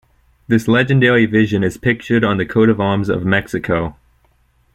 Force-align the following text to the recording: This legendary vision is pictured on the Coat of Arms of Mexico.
This 0.47 0.67
legendary 0.67 1.27
vision 1.27 1.63
is 1.63 1.77
pictured 1.77 2.23
on 2.23 2.37
the 2.37 2.45
Coat 2.47 2.69
of 2.69 2.81
Arms 2.81 3.07
of 3.07 3.23
Mexico. 3.23 3.95